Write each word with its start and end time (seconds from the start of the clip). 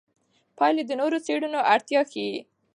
پایلې 0.57 0.83
د 0.87 0.91
نورو 0.99 1.17
څېړنو 1.25 1.59
اړتیا 1.73 2.01
ښيي. 2.11 2.37